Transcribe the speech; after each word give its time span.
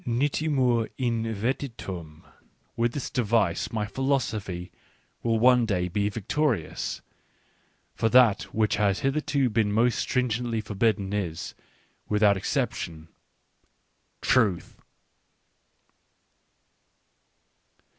%. 0.03 0.07
Nitimur 0.07 0.89
in 0.97 1.21
vetitum; 1.25 2.23
with 2.75 2.93
this 2.93 3.11
de 3.11 3.21
vice 3.21 3.71
my 3.71 3.85
philosophy 3.85 4.71
will 5.21 5.37
one 5.37 5.63
day 5.67 5.87
be 5.87 6.09
victorious; 6.09 7.01
for 7.93 8.09
that 8.09 8.41
which 8.51 8.77
has 8.77 9.01
hitherto 9.01 9.47
been 9.47 9.71
most 9.71 9.99
stringently 9.99 10.59
forbidden 10.59 11.13
is, 11.13 11.53
without 12.09 12.35
exception, 12.35 13.09
Truth. 14.21 14.81